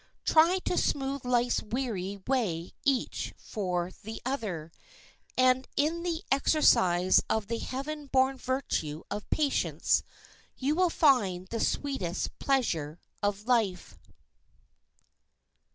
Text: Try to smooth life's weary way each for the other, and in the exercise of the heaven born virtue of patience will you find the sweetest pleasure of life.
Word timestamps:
Try 0.25 0.57
to 0.65 0.79
smooth 0.79 1.23
life's 1.25 1.61
weary 1.61 2.23
way 2.25 2.71
each 2.83 3.35
for 3.37 3.91
the 4.03 4.19
other, 4.25 4.71
and 5.37 5.67
in 5.77 6.01
the 6.01 6.23
exercise 6.31 7.21
of 7.29 7.45
the 7.45 7.59
heaven 7.59 8.07
born 8.07 8.37
virtue 8.37 9.03
of 9.11 9.29
patience 9.29 10.01
will 10.59 10.65
you 10.69 10.89
find 10.89 11.45
the 11.49 11.59
sweetest 11.59 12.39
pleasure 12.39 12.99
of 13.21 13.45
life. 13.45 13.99